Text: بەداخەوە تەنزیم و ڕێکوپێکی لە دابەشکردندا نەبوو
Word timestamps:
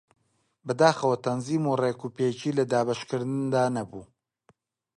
بەداخەوە 0.67 1.17
تەنزیم 1.25 1.63
و 1.67 1.77
ڕێکوپێکی 1.81 2.55
لە 2.57 2.63
دابەشکردندا 2.71 3.65
نەبوو 3.75 4.03